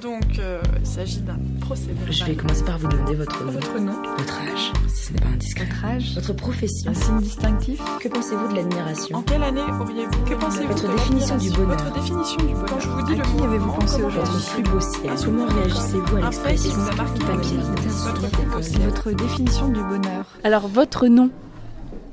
[0.00, 3.78] Donc, euh, il s'agit d'un procès Je vais commencer par vous demander votre nom, Votre
[3.78, 6.90] nom votre âge, si ce n'est pas indiscret, Votre âge votre profession.
[6.90, 10.92] Un signe distinctif Que pensez-vous de En l'admiration quelle année auriez-vous Que pensez-vous Votre de
[10.94, 11.76] définition du bonheur.
[11.76, 12.66] Votre définition du bonheur.
[12.66, 15.12] Quand je vous dis À le qui avez-vous pensé comment aujourd'hui réagissez-vous plus beau ciel?
[15.24, 18.82] Comment réagissez-vous à l'expression marqué papier, Votre tasse, plus beau ciel.
[18.88, 20.24] Votre définition du bonheur.
[20.44, 21.30] Alors, votre nom,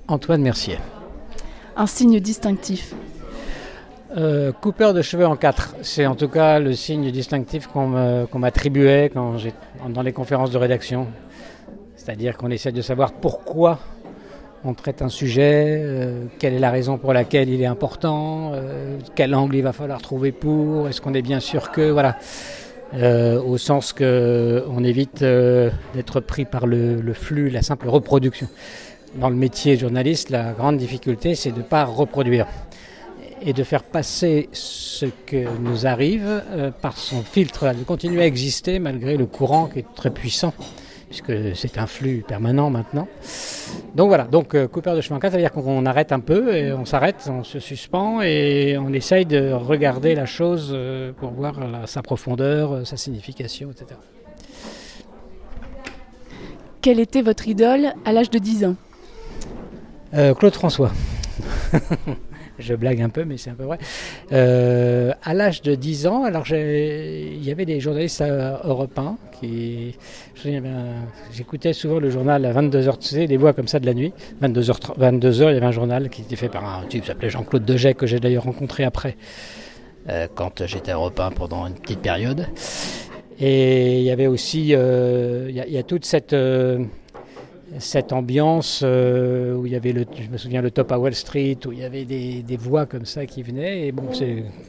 [0.10, 0.78] Antoine Mercier.
[1.78, 2.94] un signe distinctif.
[4.16, 8.40] Euh, coupeur de cheveux en quatre, c'est en tout cas le signe distinctif qu'on qu'on
[8.40, 11.08] m'attribuait dans les conférences de rédaction.
[11.98, 13.80] C'est-à-dire qu'on essaie de savoir pourquoi
[14.64, 18.98] on traite un sujet, euh, quelle est la raison pour laquelle il est important, euh,
[19.14, 22.18] quel angle il va falloir trouver pour, est-ce qu'on est bien sûr que, voilà.
[22.94, 28.48] Au sens que on évite d'être pris par le, flux, la simple reproduction.
[29.16, 32.48] Dans le métier journaliste, la grande difficulté, c'est de ne pas reproduire
[33.42, 38.26] et de faire passer ce que nous arrive euh, par son filtre, de continuer à
[38.26, 40.54] exister malgré le courant qui est très puissant,
[41.10, 43.08] puisque c'est un flux permanent maintenant.
[43.96, 46.56] Donc voilà, donc euh, coupeur de chemin 4, ça veut dire qu'on arrête un peu,
[46.56, 51.32] et on s'arrête, on se suspend et on essaye de regarder la chose euh, pour
[51.32, 54.00] voir la- sa profondeur, euh, sa signification, etc.
[56.82, 58.76] Quelle était votre idole à l'âge de 10 ans?
[60.40, 60.92] Claude François.
[62.60, 63.78] Je blague un peu, mais c'est un peu vrai.
[64.32, 69.18] Euh, à l'âge de 10 ans, alors il y avait des journalistes à Europe 1
[69.40, 69.96] qui.
[71.32, 74.14] J'écoutais souvent le journal à 22h, tu sais, des voix comme ça de la nuit.
[74.42, 77.30] 22h, 22h il y avait un journal qui était fait par un type qui s'appelait
[77.30, 79.18] Jean-Claude Degey, que j'ai d'ailleurs rencontré après,
[80.10, 82.48] euh, quand j'étais 1 pendant une petite période.
[83.40, 84.70] Et il y avait aussi.
[84.74, 86.34] euh, il y a toute cette.
[87.80, 91.14] Cette ambiance euh, où il y avait, le, je me souviens, le top à Wall
[91.14, 93.88] Street, où il y avait des, des voix comme ça qui venaient.
[93.88, 94.10] Et bon,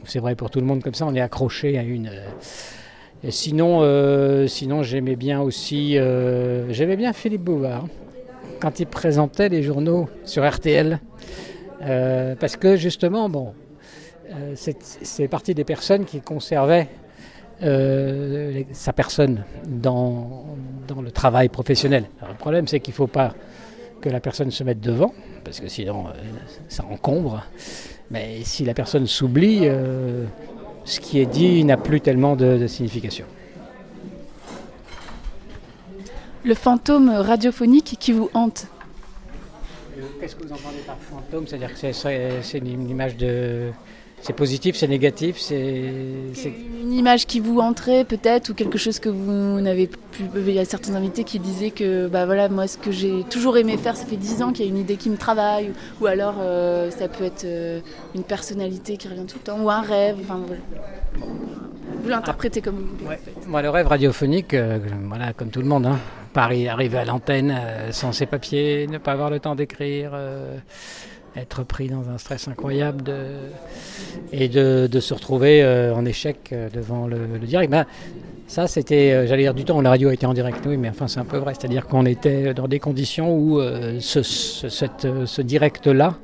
[0.03, 2.07] c'est vrai pour tout le monde comme ça, on est accroché à une.
[2.07, 5.93] euh, sinon, euh, sinon j'aimais bien aussi,
[6.69, 7.85] j'aimais bien Philippe Bouvard
[8.59, 10.99] quand il présentait les journaux sur RTL,
[11.79, 13.53] parce que justement, bon,
[14.55, 16.87] c'est partie des personnes qui conservaient
[17.63, 20.45] euh, sa personne dans,
[20.87, 22.05] dans le travail professionnel.
[22.19, 23.33] Alors, le problème, c'est qu'il ne faut pas
[24.01, 26.11] que la personne se mette devant, parce que sinon, euh,
[26.67, 27.43] ça encombre.
[28.11, 30.25] Mais si la personne s'oublie, euh,
[30.85, 33.25] ce qui est dit n'a plus tellement de, de signification.
[36.45, 38.67] Le fantôme radiophonique qui vous hante
[40.19, 41.45] Qu'est-ce que vous entendez par fantôme?
[41.47, 41.91] C'est-à-dire que
[42.41, 43.71] c'est une image de...
[44.21, 45.91] C'est positif, c'est négatif, c'est...
[46.81, 50.25] Une image qui vous entrait peut-être ou quelque chose que vous n'avez plus.
[50.35, 53.57] Il y a certains invités qui disaient que bah voilà moi ce que j'ai toujours
[53.57, 56.03] aimé faire ça fait 10 ans qu'il y a une idée qui me travaille ou,
[56.03, 57.79] ou alors euh, ça peut être euh,
[58.15, 60.17] une personnalité qui revient tout le temps ou un rêve.
[60.21, 60.61] Enfin voilà.
[62.01, 63.09] Vous l'interprétez comme vous voulez.
[63.09, 63.19] Ouais.
[63.47, 65.99] Moi, le rêve radiophonique, euh, voilà, comme tout le monde, hein.
[66.33, 67.59] Paris, arriver à l'antenne
[67.89, 70.11] sans ses papiers, ne pas avoir le temps d'écrire,
[71.39, 73.11] être pris dans un stress incroyable
[74.31, 77.71] et de, se retrouver euh, en échec euh, devant le, direct.
[77.71, 77.85] Ben,
[78.47, 80.89] ça, c'était, euh, j'allais dire du temps où la radio était en direct, oui, mais
[80.89, 81.53] enfin, c'est un peu vrai.
[81.53, 83.61] C'est-à-dire qu'on était dans des conditions où
[83.99, 86.15] ce, direct-là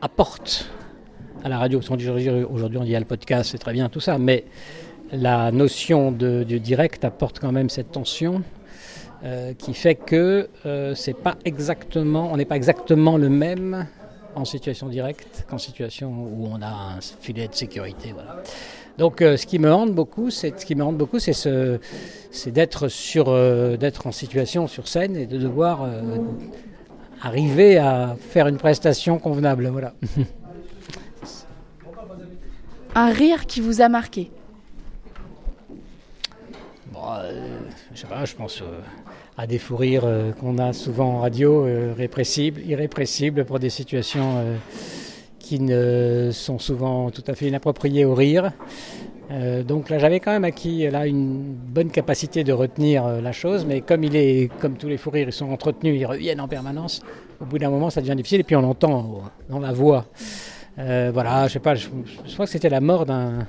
[0.00, 0.70] apporte
[1.44, 1.78] à la radio.
[1.78, 4.44] Aujourd'hui, on dit à le podcast, c'est très bien tout ça, mais
[5.12, 8.42] la notion de, du direct apporte quand même cette tension
[9.58, 10.48] qui fait que
[10.94, 13.86] c'est pas exactement, on n'est pas exactement le même
[14.38, 18.12] en situation directe qu'en situation où on a un filet de sécurité.
[18.12, 18.42] Voilà.
[18.96, 21.78] Donc, euh, ce qui me hante beaucoup, c'est ce qui me hante beaucoup, c'est ce,
[22.30, 26.18] c'est d'être sur, euh, d'être en situation sur scène et de devoir euh,
[27.22, 29.68] arriver à faire une prestation convenable.
[29.68, 29.94] Voilà.
[32.94, 34.30] Un rire qui vous a marqué?
[36.92, 37.00] Bon,
[37.94, 38.62] je sais pas, je pense
[39.38, 43.70] à des fous rires euh, qu'on a souvent en radio, euh, répressibles, irrépressibles pour des
[43.70, 44.56] situations euh,
[45.38, 48.52] qui ne sont souvent tout à fait inappropriées au rire.
[49.66, 53.82] Donc là, j'avais quand même acquis là une bonne capacité de retenir la chose, mais
[53.82, 57.02] comme il est, comme tous les fous rires, ils sont entretenus, ils reviennent en permanence.
[57.38, 60.06] Au bout d'un moment, ça devient difficile, et puis on l'entend dans la voix.
[60.78, 61.88] Voilà, je sais pas, je
[62.32, 63.46] crois que c'était la mort d'un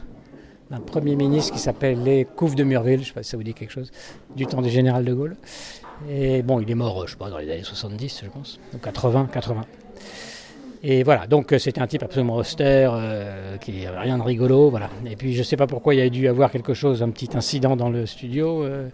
[0.71, 3.44] d'un Premier ministre qui s'appelait Couve de Murville, je ne sais pas si ça vous
[3.44, 3.92] dit quelque chose,
[4.36, 5.36] du temps du général de Gaulle.
[6.10, 8.77] Et bon, il est mort, je sais pas, dans les années 70, je pense, ou
[8.77, 9.66] 80, 80.
[10.81, 14.69] Et voilà, donc euh, c'était un type absolument austère, euh, qui n'avait rien de rigolo,
[14.69, 14.89] voilà.
[15.06, 17.10] Et puis je ne sais pas pourquoi il y a dû avoir quelque chose, un
[17.10, 18.88] petit incident dans le studio, euh,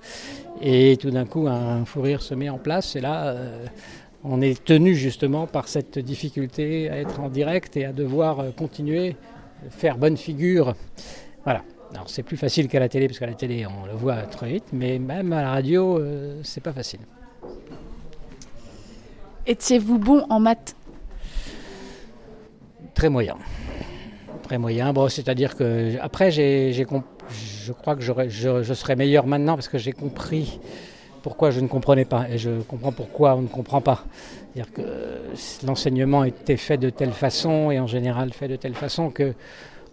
[0.62, 3.66] et tout d'un coup un fou rire se met en place, et là euh,
[4.28, 8.50] on est tenu justement par cette difficulté à être en direct et à devoir euh,
[8.50, 9.16] continuer,
[9.70, 10.74] faire bonne figure.
[11.46, 11.62] Voilà.
[11.94, 14.50] Alors c'est plus facile qu'à la télé, parce qu'à la télé on le voit très
[14.50, 17.00] vite, mais même à la radio, euh, c'est pas facile.
[19.48, 20.76] Étiez-vous bon en maths?
[22.96, 23.38] Très moyen.
[24.44, 24.92] Très moyen.
[24.94, 27.06] Bon, c'est-à-dire que après, j'ai, j'ai comp-
[27.64, 30.60] je crois que j'aurais- je, je serais meilleur maintenant parce que j'ai compris
[31.22, 34.04] pourquoi je ne comprenais pas et je comprends pourquoi on ne comprend pas.
[34.54, 34.82] C'est-à-dire que
[35.66, 39.34] l'enseignement était fait de telle façon et en général fait de telle façon que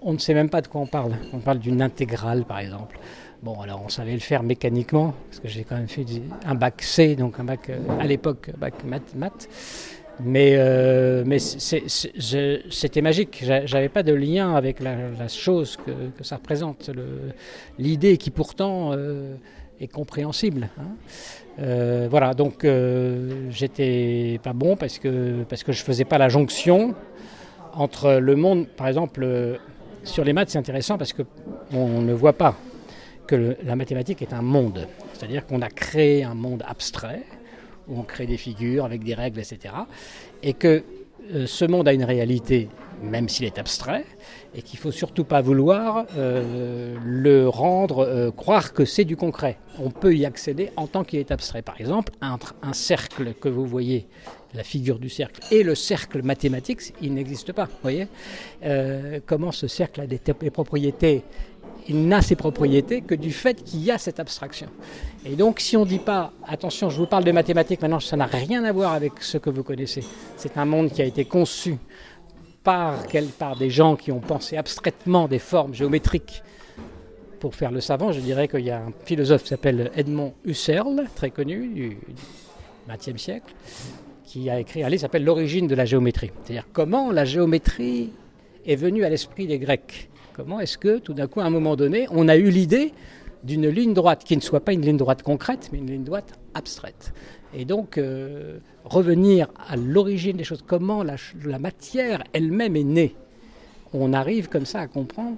[0.05, 1.13] on ne sait même pas de quoi on parle.
[1.33, 2.99] On parle d'une intégrale, par exemple.
[3.43, 6.05] Bon, alors on savait le faire mécaniquement, parce que j'ai quand même fait
[6.47, 9.49] un bac C, donc un bac, euh, à l'époque, bac maths.
[10.23, 13.41] Mais, euh, mais c'était magique.
[13.45, 16.91] J'a- J'avais pas de lien avec la, chose que, ça représente,
[17.79, 19.35] l'idée qui pourtant euh,
[19.81, 20.69] est compréhensible.
[20.79, 20.95] hein.
[22.11, 22.67] Voilà, donc
[23.51, 26.95] j'étais pas bon parce que parce que je faisais pas la jonction
[27.75, 29.27] entre le monde, par exemple,
[30.05, 31.23] sur les maths, c'est intéressant parce que
[31.73, 32.57] on ne voit pas
[33.27, 34.87] que la mathématique est un monde.
[35.13, 37.23] C'est-à-dire qu'on a créé un monde abstrait
[37.89, 39.75] où on crée des figures avec des règles, etc.
[40.43, 40.83] Et que
[41.33, 42.69] euh, ce monde a une réalité,
[43.03, 44.05] même s'il est abstrait,
[44.55, 49.59] et qu'il faut surtout pas vouloir euh, le rendre euh, croire que c'est du concret.
[49.79, 51.63] On peut y accéder en tant qu'il est abstrait.
[51.63, 54.07] Par exemple, entre un cercle que vous voyez,
[54.55, 57.69] la figure du cercle, et le cercle mathématique, il n'existe pas.
[57.83, 58.07] Voyez
[58.65, 61.25] Euh, Comment ce cercle a des, des propriétés?
[61.89, 64.69] Il n'a ses propriétés que du fait qu'il y a cette abstraction.
[65.25, 68.17] Et donc, si on ne dit pas, attention, je vous parle de mathématiques, maintenant, ça
[68.17, 70.05] n'a rien à voir avec ce que vous connaissez.
[70.37, 71.77] C'est un monde qui a été conçu
[72.62, 76.43] par, quel, par des gens qui ont pensé abstraitement des formes géométriques.
[77.41, 81.06] Pour faire le savant, je dirais qu'il y a un philosophe qui s'appelle Edmond Husserl,
[81.17, 81.99] très connu, du
[82.88, 83.53] XXe siècle,
[84.25, 86.31] qui a écrit un livre qui s'appelle L'origine de la géométrie.
[86.44, 88.12] C'est-à-dire comment la géométrie
[88.65, 90.08] est venue à l'esprit des Grecs.
[90.35, 92.93] Comment est-ce que, tout d'un coup, à un moment donné, on a eu l'idée
[93.43, 96.32] d'une ligne droite qui ne soit pas une ligne droite concrète, mais une ligne droite
[96.55, 97.12] abstraite.
[97.55, 101.17] Et donc, euh, revenir à l'origine des choses, comment la,
[101.59, 103.15] matière elle-même est née.
[103.93, 105.37] On arrive comme ça à comprendre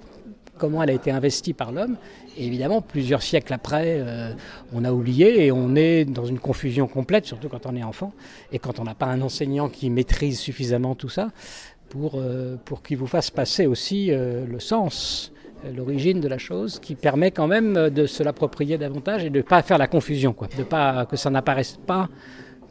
[0.57, 1.97] comment elle a été investie par l'homme.
[2.37, 4.31] Et évidemment, plusieurs siècles après, euh,
[4.73, 8.13] on a oublié et on est dans une confusion complète, surtout quand on est enfant
[8.53, 11.31] et quand on n'a pas un enseignant qui maîtrise suffisamment tout ça
[11.89, 15.33] pour, euh, pour qu'il vous fasse passer aussi le sens,
[15.73, 19.43] l'origine de la chose, qui permet quand même de se l'approprier davantage et de ne
[19.43, 22.09] pas faire la confusion, quoi, de pas que ça n'apparaisse pas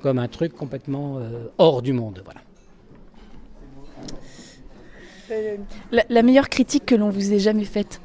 [0.03, 2.23] comme un truc complètement euh, hors du monde.
[2.25, 2.41] Voilà.
[5.91, 8.01] La, la meilleure critique que l'on vous ait jamais faite?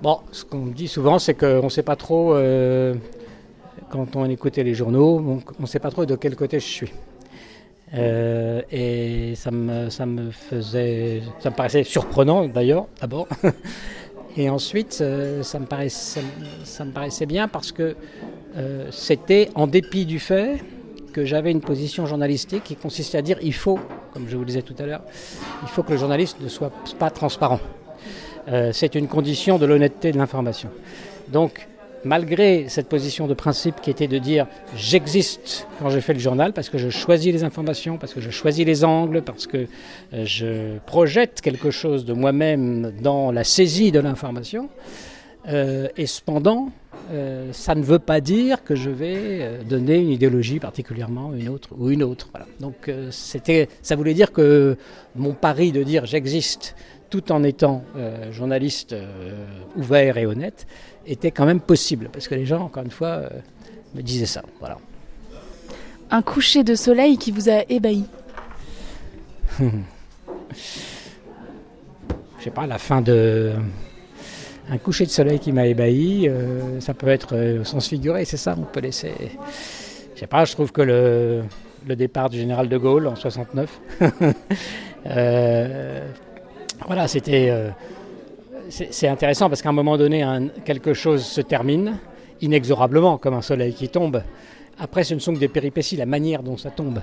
[0.00, 2.94] Bon, ce qu'on me dit souvent, c'est qu'on ne sait pas trop, euh,
[3.90, 6.92] quand on écoutait les journaux, on ne sait pas trop de quel côté je suis.
[7.94, 13.28] Euh, et ça me, ça me faisait, ça me paraissait surprenant d'ailleurs, d'abord.
[14.36, 16.22] et ensuite, euh, ça, me paraissait,
[16.64, 17.94] ça, me paraissait bien parce que
[18.56, 20.62] euh, c'était en dépit du fait
[21.12, 23.78] que j'avais une position journalistique qui consistait à dire il faut,
[24.14, 25.02] comme je vous le disais tout à l'heure,
[25.62, 27.60] il faut que le journaliste ne soit pas transparent.
[28.72, 30.68] C'est une condition de l'honnêteté de l'information.
[31.28, 31.68] Donc,
[32.04, 34.46] malgré cette position de principe qui était de dire
[34.76, 38.30] j'existe quand je fais le journal, parce que je choisis les informations, parce que je
[38.30, 39.66] choisis les angles, parce que
[40.12, 44.68] euh, je projette quelque chose de moi-même dans la saisie de l'information,
[45.48, 46.70] euh, et cependant,
[47.10, 51.70] euh, ça ne veut pas dire que je vais donner une idéologie particulièrement une autre
[51.76, 52.28] ou une autre.
[52.32, 52.46] Voilà.
[52.60, 54.76] Donc c'était, ça voulait dire que
[55.16, 56.76] mon pari de dire j'existe
[57.12, 59.44] tout en étant euh, journaliste euh,
[59.76, 60.66] ouvert et honnête,
[61.06, 63.28] était quand même possible, parce que les gens, encore une fois, euh,
[63.94, 64.42] me disaient ça.
[64.60, 64.78] Voilà.
[66.10, 68.06] Un coucher de soleil qui vous a ébahi
[69.60, 69.68] Je
[72.40, 73.52] sais pas, la fin de...
[74.70, 76.30] Un coucher de soleil qui m'a ébahi,
[76.80, 79.12] ça peut être au sens figuré, c'est ça, on peut laisser...
[80.14, 81.42] Je sais pas, je trouve que le,
[81.86, 83.80] le départ du général de Gaulle en 69...
[86.86, 87.48] voilà, c'était...
[87.50, 87.70] Euh,
[88.70, 90.24] c'est intéressant parce qu'à un moment donné,
[90.64, 91.98] quelque chose se termine
[92.40, 94.22] inexorablement, comme un soleil qui tombe.
[94.78, 97.00] Après, ce ne sont que des péripéties, la manière dont ça tombe.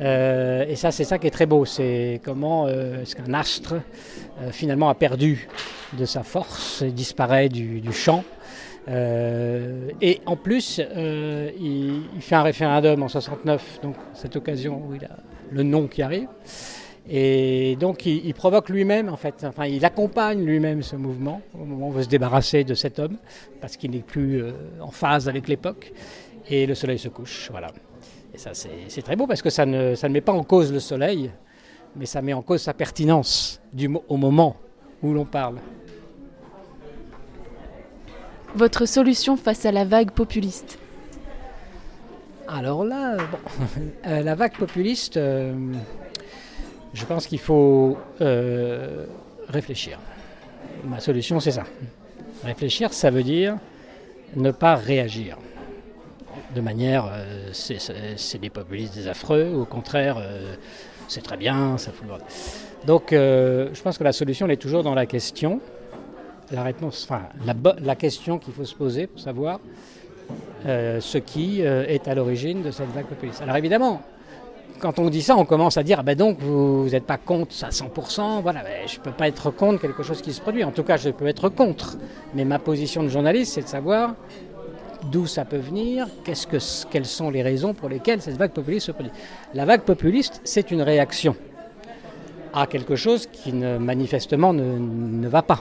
[0.00, 1.64] Euh, et ça, c'est ça qui est très beau.
[1.64, 3.74] C'est comment euh, est-ce qu'un astre
[4.40, 5.48] euh, finalement a perdu
[5.98, 8.24] de sa force et disparaît du, champ.
[8.90, 15.04] Et en plus, il, il, fait un référendum en 69, donc cette occasion où il
[15.04, 15.16] a
[15.50, 16.28] le nom qui arrive.
[17.10, 21.64] Et donc il, il provoque lui-même, en fait, enfin il accompagne lui-même ce mouvement au
[21.64, 23.16] moment où on veut se débarrasser de cet homme,
[23.60, 25.92] parce qu'il n'est plus euh, en phase avec l'époque,
[26.50, 27.48] et le soleil se couche.
[27.50, 27.68] Voilà.
[28.34, 30.72] Et ça c'est très beau parce que ça ne, ça ne met pas en cause
[30.72, 31.30] le soleil,
[31.96, 34.56] mais ça met en cause sa pertinence du, au moment
[35.02, 35.56] où l'on parle.
[38.54, 40.78] Votre solution face à la vague populiste?
[42.46, 43.38] Alors là, bon,
[44.06, 45.54] euh, la vague populiste, euh,
[46.98, 49.06] je pense qu'il faut euh,
[49.48, 49.98] réfléchir.
[50.84, 51.64] Ma solution, c'est ça.
[52.44, 53.56] Réfléchir, ça veut dire
[54.36, 55.38] ne pas réagir.
[56.56, 60.54] De manière, euh, c'est- des populistes, des affreux, ou au contraire, euh,
[61.06, 62.26] c'est très bien, ça fout le bordel.
[62.86, 65.60] Donc, je pense que la solution, elle est toujours dans la question.
[66.52, 69.58] La réponse, enfin, la, la question qu'il faut se poser pour savoir
[70.64, 73.42] ce qui est à l'origine de cette vague populiste.
[73.42, 74.00] Alors évidemment,
[74.78, 77.54] quand on dit ça, on commence à dire, ah ben donc vous n'êtes pas contre
[77.62, 80.64] à 100%, voilà, ben, je ne peux pas être contre quelque chose qui se produit.
[80.64, 81.96] En tout cas, je peux être contre.
[82.34, 84.14] Mais ma position de journaliste, c'est de savoir
[85.10, 86.58] d'où ça peut venir, qu'est-ce que,
[86.90, 89.12] quelles sont les raisons pour lesquelles cette vague populiste se produit.
[89.54, 91.36] La vague populiste, c'est une réaction
[92.52, 95.60] à quelque chose qui manifestement ne, ne va pas.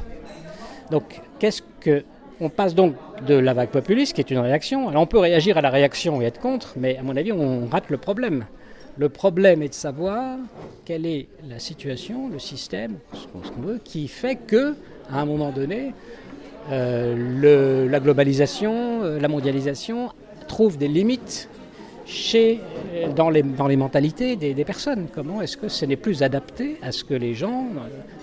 [0.90, 2.04] Donc, qu'est-ce que
[2.40, 2.96] on passe donc
[3.26, 4.90] de la vague populiste, qui est une réaction.
[4.90, 7.68] Alors on peut réagir à la réaction et être contre, mais à mon avis, on
[7.68, 8.46] rate le problème.
[8.98, 10.38] Le problème est de savoir
[10.84, 14.74] quelle est la situation, le système, ce qu'on veut, qui fait que,
[15.12, 15.94] à un moment donné,
[16.72, 20.10] euh, la globalisation, euh, la mondialisation
[20.48, 21.48] trouve des limites
[22.36, 22.56] euh,
[23.16, 25.08] dans, les, mentalités des, personnes.
[25.14, 27.68] Comment est-ce que ce n'est plus adapté à ce que les gens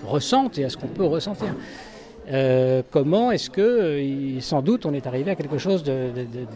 [0.05, 1.55] ressentent et à ce qu'on peut ressentir?
[2.91, 4.01] Comment est-ce que,
[4.41, 5.83] sans doute, on est arrivé à quelque chose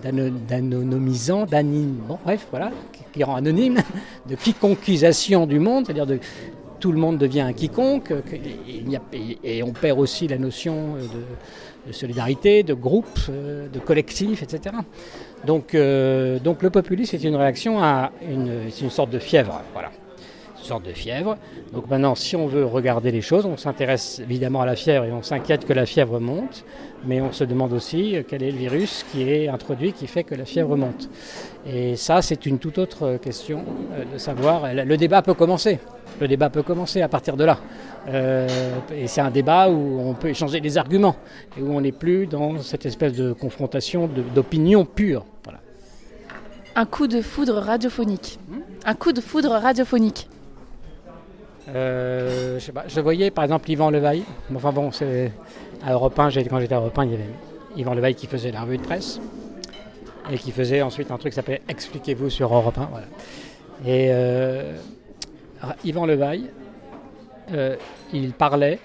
[0.02, 2.72] d'anonymisant, d'anime, bon, bref, voilà,
[3.12, 3.80] qui, rend anonyme,
[4.30, 6.20] de quiconquisation du monde, c'est-à-dire de
[6.80, 8.14] tout le monde devient un quiconque,
[9.44, 14.76] et, on perd aussi la notion euh, de, solidarité, de groupe, euh, de collectif, etc.
[15.46, 19.92] Donc, euh, donc le populisme est une réaction à une, une sorte de fièvre, voilà
[20.64, 21.38] sorte de fièvre.
[21.74, 25.12] Donc maintenant, si on veut regarder les choses, on s'intéresse évidemment à la fièvre et
[25.12, 26.66] on s'inquiète que la fièvre monte,
[27.06, 30.24] mais on se demande aussi euh, quel est le virus qui est introduit qui fait
[30.24, 31.10] que la fièvre monte.
[31.66, 33.64] Et ça, c'est une toute autre euh, question
[33.94, 34.74] euh, de savoir.
[34.74, 35.80] Le débat peut commencer.
[36.20, 37.60] Le débat peut commencer à partir de là.
[38.94, 41.16] Et c'est un débat où on peut échanger des arguments
[41.58, 45.24] et où on n'est plus dans cette espèce de confrontation d'opinion pure.
[45.44, 45.60] Voilà.
[46.76, 48.40] Un coup de foudre radiophonique.
[48.86, 50.28] Un coup de foudre radiophonique.
[51.76, 54.24] Euh, je, voyais par exemple Yvan Levaille.
[54.56, 54.90] Enfin bon,
[55.86, 57.30] à Europe 1, j'ai- quand j'étais à Europe 1, il y avait
[57.76, 59.20] Yvan Levaille qui faisait la revue de presse
[60.32, 62.88] et qui faisait ensuite un truc qui s'appelait Expliquez-vous sur Europe 1.
[62.92, 63.06] Voilà.
[63.86, 64.76] Et euh,
[65.84, 66.50] Yvan Levaille,
[67.54, 67.76] euh,
[68.14, 68.80] il parlait,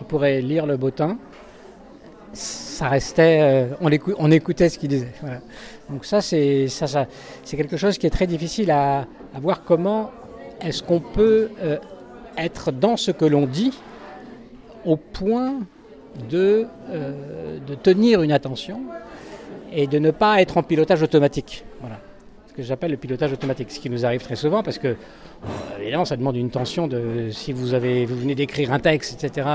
[0.00, 1.18] il pourrait lire le bottin.
[2.32, 5.12] Ça restait, on, écoutait ce qu'il disait.
[5.90, 6.68] Donc ça, c'est
[7.44, 9.06] quelque chose qui est très difficile à,
[9.40, 10.12] voir comment
[10.60, 11.50] est-ce qu'on peut
[12.36, 13.72] être dans ce que l'on dit
[14.84, 15.60] au point
[16.30, 18.80] de, euh, de tenir une attention
[19.72, 21.64] et de ne pas être en pilotage automatique.
[22.50, 24.96] Ce que j'appelle le pilotage automatique, ce qui nous arrive très souvent parce que, euh,
[25.80, 27.28] évidemment, ça demande une tension de.
[27.30, 29.46] Si vous, avez, vous venez d'écrire un texte, etc.,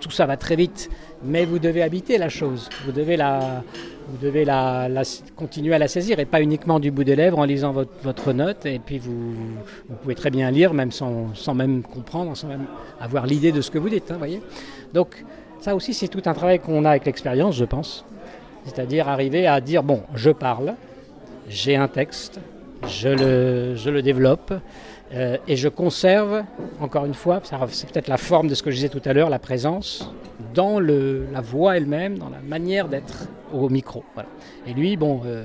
[0.00, 0.90] tout ça va très vite,
[1.22, 2.68] mais vous devez habiter la chose.
[2.84, 3.62] Vous devez la,
[4.08, 4.88] vous devez la,
[5.36, 8.66] continuer à la saisir et pas uniquement du bout des lèvres en lisant votre, note.
[8.66, 9.34] Et puis vous,
[9.88, 12.66] vous pouvez très bien lire, même sans, sans même comprendre, sans même
[13.00, 14.10] avoir l'idée de ce que vous dites.
[14.10, 14.42] hein, voyez
[14.92, 15.24] Donc
[15.60, 18.04] ça aussi, c'est tout un travail qu'on a avec l'expérience, je pense.
[18.64, 20.74] C'est-à-dire arriver à dire, bon, je parle,
[21.48, 22.40] j'ai un texte,
[22.86, 24.52] je le, je le développe.
[25.14, 26.42] euh, et je conserve,
[26.80, 29.28] encore une fois, c'est peut-être la forme de ce que je disais tout à l'heure,
[29.28, 30.10] la présence
[30.54, 34.04] dans le, la voix elle-même, dans la manière d'être au micro.
[34.14, 34.28] Voilà.
[34.66, 35.44] Et lui, bon, euh,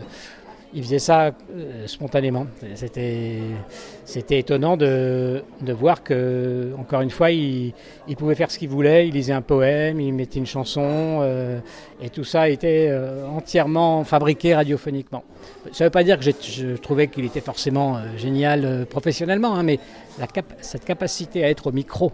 [0.73, 2.45] il faisait ça euh, spontanément.
[2.75, 3.39] C'était,
[4.31, 7.73] étonnant de, de voir que, encore une fois, il,
[8.07, 9.07] il pouvait faire ce qu'il voulait.
[9.07, 11.59] Il lisait un poème, il mettait une chanson, euh,
[12.01, 15.23] et tout ça était euh, entièrement fabriqué radiophoniquement.
[15.71, 19.79] Ça ne veut pas dire que je trouvais qu'il était forcément génial professionnellement, hein, mais
[20.61, 22.11] cette capacité à être au micro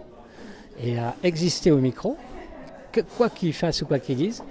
[0.82, 2.16] et à exister au micro,
[3.16, 4.42] quoi qu'il fasse ou quoi qu'il dise,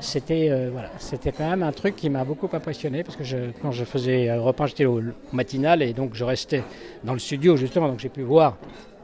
[0.00, 3.36] c'était euh, voilà, c'était quand même un truc qui m'a beaucoup impressionné parce que je,
[3.62, 5.00] quand je faisais Europe 1, j'étais au,
[5.32, 6.64] matinal et donc je restais
[7.04, 8.56] dans le studio justement, donc j'ai pu voir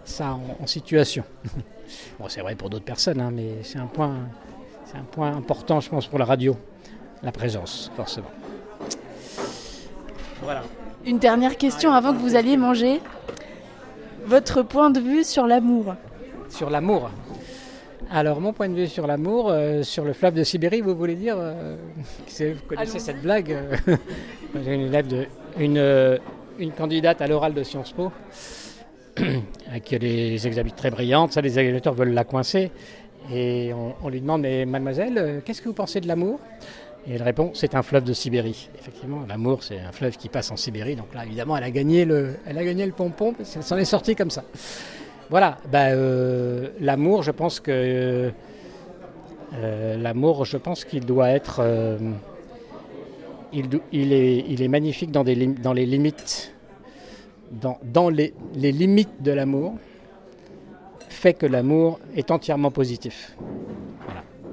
[0.04, 1.24] ça en, en situation.
[2.18, 4.14] bon, c'est vrai pour d'autres personnes, hein, mais c'est un point,
[4.84, 6.56] c'est un point important, je pense, pour la radio,
[7.22, 8.30] la présence, forcément.
[10.42, 10.62] Voilà.
[11.04, 13.00] Une dernière question avant que vous alliez manger.
[14.24, 15.94] Votre point de vue sur l'amour?
[16.48, 17.10] Sur l'amour?
[18.10, 21.16] Alors, mon point de vue sur l'amour, euh, sur le fleuve de Sibérie, vous voulez
[21.16, 21.76] dire euh,
[22.26, 23.76] c'est- Vous connaissez cette blague euh,
[24.64, 25.26] J'ai une élève de,
[25.58, 26.18] une, euh,
[26.58, 28.12] une candidate à l'oral de Sciences Po
[29.84, 31.32] qui a des exabites très brillantes.
[31.32, 32.70] Ça, les agriculteurs veulent la coincer.
[33.32, 33.72] Et
[34.02, 36.38] on, lui demande, mais mademoiselle, qu'est-ce que vous pensez de l'amour?
[37.08, 38.68] Et elle répond, c'est un fleuve de Sibérie.
[38.78, 40.94] Effectivement, l'amour, c'est un fleuve qui passe en Sibérie.
[40.94, 43.78] Donc là, évidemment, elle a gagné le, elle a gagné le pompon, parce qu'elle s'en
[43.78, 44.44] est sortie comme ça.
[45.28, 48.30] Voilà, bah, euh, l'amour, je pense que...
[49.54, 51.60] Euh, l'amour, je pense qu'il doit être...
[53.52, 56.54] il, est, il, est, magnifique dans, les limites,
[57.50, 59.74] dans, les, limites de l'amour
[61.08, 63.36] fait que l'amour est entièrement positif.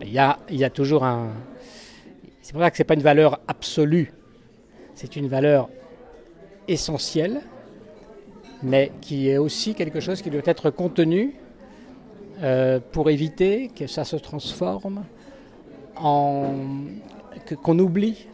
[0.02, 1.30] Il, y a, il y a toujours un...
[2.42, 4.12] C'est pour ça que ce n'est pas une valeur absolue,
[4.96, 5.70] c'est une valeur
[6.68, 7.42] essentielle,
[8.64, 11.36] mais qui est aussi quelque chose qui doit être contenu
[12.42, 15.04] euh, pour éviter que ça se transforme
[15.96, 16.56] en...
[17.62, 18.26] qu'on oublie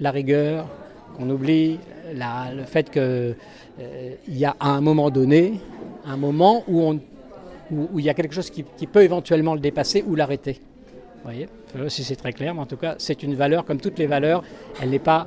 [0.00, 0.66] la rigueur,
[1.16, 1.78] qu'on oublie
[2.12, 3.34] le fait qu'il euh,
[4.28, 5.60] y a à un moment donné,
[6.04, 7.00] un moment où on
[7.70, 10.60] où, il y a quelque chose qui, peut éventuellement le dépasser ou l'arrêter.
[11.16, 11.48] Vous voyez?
[11.68, 13.80] Je sais pas si c'est très clair, mais en tout cas, c'est une valeur, comme
[13.80, 14.44] toutes les valeurs,
[14.82, 15.26] elle n'est pas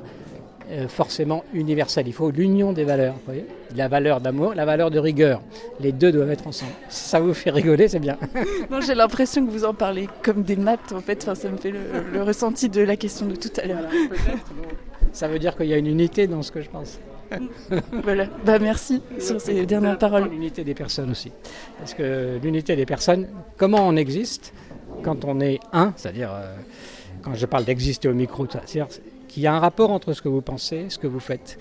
[0.88, 2.06] forcément universelle.
[2.06, 3.14] Il faut l'union des valeurs.
[3.14, 3.46] Vous voyez
[3.76, 5.42] la valeur d'amour, la valeur de rigueur.
[5.80, 6.72] Les deux doivent être ensemble.
[6.88, 8.16] Si ça vous fait rigoler, c'est bien.
[8.70, 11.22] non, j'ai l'impression que vous en parlez comme des maths, en fait.
[11.22, 13.88] Enfin, ça me fait le, ressenti de la question de tout à l'heure.
[15.12, 16.98] ça veut dire qu'il y a une unité dans ce que je pense.
[18.02, 20.30] voilà, bah merci sur ces dernières paroles.
[20.30, 21.30] L'unité des personnes aussi.
[21.78, 24.54] Parce que l'unité des personnes, comment on existe
[25.02, 26.56] quand on est un, c'est-à-dire euh,
[27.22, 28.86] quand je parle d'exister au micro, c'est-à-dire
[29.28, 31.58] qu'il y a un rapport entre ce que vous pensez et ce que vous faites.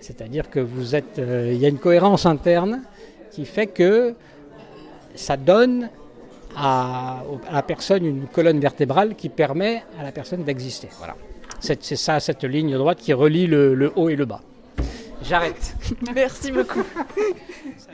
[0.00, 2.82] C'est-à-dire que vous êtes, euh, il y a une cohérence interne
[3.30, 4.14] qui fait que
[5.14, 5.90] ça donne
[6.56, 7.22] à,
[7.52, 10.88] la personne une colonne vertébrale qui permet à la personne d'exister.
[10.98, 11.16] Voilà.
[11.60, 14.40] C'est ça, cette ligne droite qui relie le haut et le bas.
[15.22, 15.74] J'arrête.
[16.14, 16.84] Merci beaucoup.